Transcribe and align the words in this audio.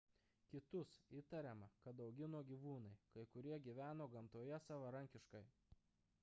kitus 0.51 0.93
įtariama 1.19 1.67
kad 1.83 2.01
augino 2.05 2.41
gyvūnai 2.53 2.95
kai 3.17 3.27
kurie 3.35 3.61
gyveno 3.69 4.09
gamtoje 4.15 4.59
savarankiškai 4.71 5.45